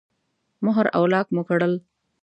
[0.65, 1.73] مهر او لاک مو کړل.